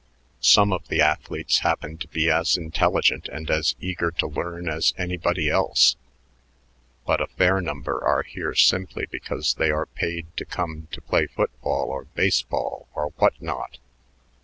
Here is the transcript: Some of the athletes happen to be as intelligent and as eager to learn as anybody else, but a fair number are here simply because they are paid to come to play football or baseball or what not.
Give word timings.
Some 0.39 0.73
of 0.73 0.87
the 0.87 0.99
athletes 0.99 1.59
happen 1.59 1.99
to 1.99 2.07
be 2.07 2.27
as 2.27 2.57
intelligent 2.57 3.27
and 3.29 3.51
as 3.51 3.75
eager 3.79 4.09
to 4.09 4.25
learn 4.25 4.67
as 4.67 4.95
anybody 4.97 5.47
else, 5.47 5.95
but 7.05 7.21
a 7.21 7.27
fair 7.27 7.61
number 7.61 8.03
are 8.03 8.23
here 8.23 8.55
simply 8.55 9.05
because 9.11 9.53
they 9.53 9.69
are 9.69 9.85
paid 9.85 10.25
to 10.37 10.45
come 10.45 10.87
to 10.93 11.01
play 11.01 11.27
football 11.27 11.91
or 11.91 12.05
baseball 12.15 12.87
or 12.95 13.09
what 13.17 13.39
not. 13.39 13.77